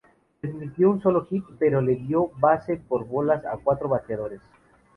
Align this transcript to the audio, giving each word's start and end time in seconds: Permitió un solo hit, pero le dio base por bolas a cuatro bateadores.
Permitió 0.41 0.89
un 0.89 0.99
solo 0.99 1.27
hit, 1.29 1.45
pero 1.59 1.79
le 1.79 1.93
dio 1.95 2.31
base 2.39 2.77
por 2.77 3.05
bolas 3.05 3.45
a 3.45 3.57
cuatro 3.63 3.87
bateadores. 3.87 4.41